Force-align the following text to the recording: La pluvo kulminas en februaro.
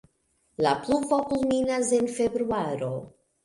La 0.65 0.71
pluvo 0.87 1.21
kulminas 1.33 1.95
en 2.01 2.13
februaro. 2.19 2.93